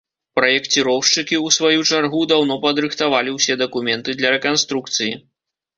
Праекціроўшчыкі, 0.37 1.35
у 1.49 1.51
сваю 1.59 1.79
чаргу, 1.91 2.23
даўно 2.33 2.59
падрыхтавалі 2.65 3.29
ўсе 3.37 3.61
дакументы 3.65 4.09
для 4.21 4.37
рэканструкцыі. 4.39 5.13